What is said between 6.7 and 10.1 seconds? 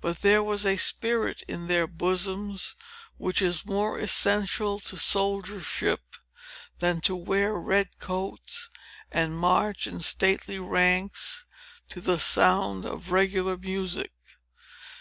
than to wear red coats, and march in